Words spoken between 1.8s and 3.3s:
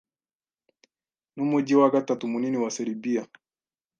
gatatu munini wa Seribiya.